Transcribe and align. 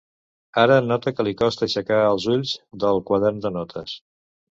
Ara 0.59 0.77
nota 0.85 1.11
que 1.17 1.25
li 1.27 1.33
costa 1.41 1.63
aixecar 1.67 1.99
els 2.05 2.25
ulls 2.37 2.55
del 2.85 3.03
quadern 3.11 3.45
de 3.45 3.53
notes. 3.59 3.95